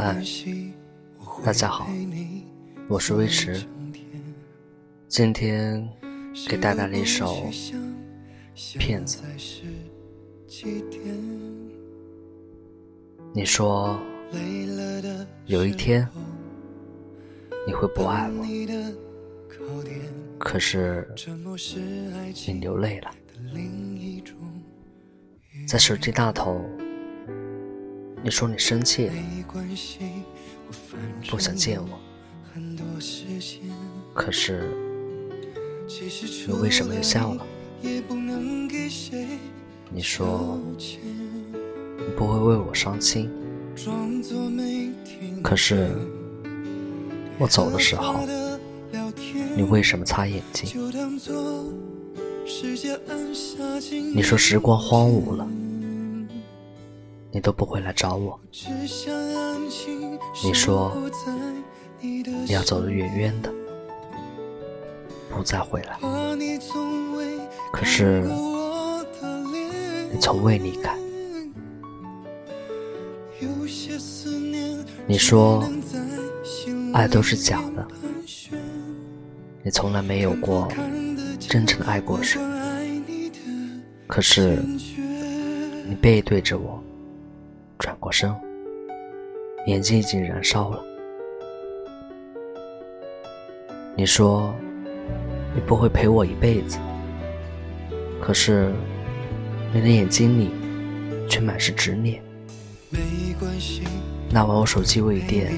[0.00, 0.16] 嗨，
[1.44, 1.88] 大家好，
[2.88, 3.60] 我是微迟。
[5.08, 5.84] 今天
[6.48, 7.34] 给大家来一首
[8.78, 9.20] 《骗子》。
[13.34, 13.98] 你说
[15.46, 16.08] 有一天
[17.66, 18.46] 你会不爱我，
[20.38, 21.12] 可是
[22.46, 23.10] 你流泪了，
[25.66, 26.64] 在手机那头。
[28.22, 29.14] 你说你生气了，
[31.30, 31.88] 不想见我，
[34.12, 34.68] 可是
[36.46, 37.46] 你为什么又笑了？
[39.90, 43.30] 你说你不会为我伤心，
[45.42, 45.88] 可是
[47.38, 48.26] 我走的时候，
[49.56, 50.68] 你为什么擦眼睛？
[54.14, 55.48] 你说时光荒芜了。
[57.30, 58.38] 你都不会来找我。
[60.42, 60.96] 你说
[62.00, 63.52] 你要走得远远的，
[65.30, 65.98] 不再回来。
[67.72, 68.22] 可是
[70.12, 70.96] 你从未离开。
[75.06, 75.62] 你说
[76.92, 77.86] 爱都是假的，
[79.62, 80.68] 你从来没有过
[81.38, 82.40] 真正的爱过谁。
[84.06, 84.62] 可是
[85.86, 86.82] 你背对着我。
[87.78, 88.34] 转过身，
[89.66, 90.84] 眼睛已经燃烧了。
[93.96, 94.52] 你说
[95.54, 96.78] 你不会陪我一辈子，
[98.20, 98.72] 可是
[99.72, 100.50] 你的眼睛里
[101.28, 102.20] 却满是执念。
[104.30, 105.52] 那晚我手机未电，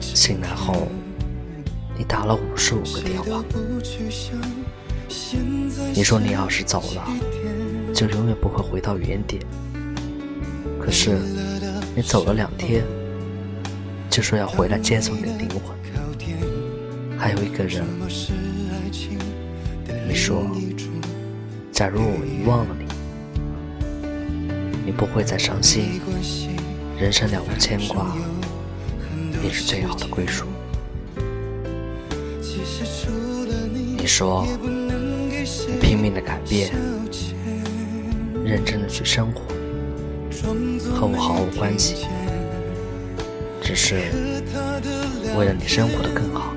[0.00, 0.88] 醒来后
[1.96, 3.44] 你打了五十五个电话。
[5.94, 7.06] 你说你要是走了，
[7.94, 9.42] 就永远不会回到原点。
[10.86, 11.18] 可是，
[11.96, 12.84] 你走了两天，
[14.08, 15.76] 就说要回来接走你的灵魂。
[17.18, 17.84] 还有一个人，
[20.06, 20.48] 你说，
[21.72, 22.86] 假如我遗忘了你，
[24.86, 26.00] 你不会再伤心。
[26.96, 28.14] 人生了无牵挂，
[29.42, 30.46] 便是最好的归属。
[33.98, 36.70] 你说，你拼命的改变，
[38.44, 39.55] 认真的去生活。
[40.94, 42.06] 和我毫无关系，
[43.60, 43.96] 只是
[45.36, 46.54] 为了你生活的更好。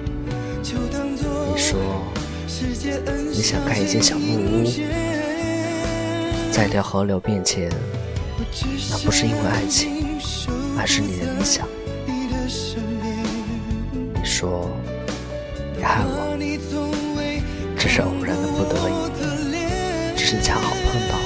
[0.62, 1.80] 你说
[3.32, 4.64] 你想盖一间小木屋，
[6.52, 7.70] 在一条河流面前，
[8.92, 10.20] 那不是因为爱情，
[10.78, 11.68] 而是你的理想。
[14.14, 14.70] 你说
[15.76, 16.38] 你爱我，
[17.78, 18.94] 只是偶然的不得已，
[20.16, 21.16] 只是恰好碰到。
[21.18, 21.26] 了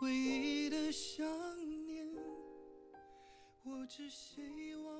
[0.00, 1.26] 唯一的想
[1.86, 2.08] 念，
[3.62, 4.99] 我只希望。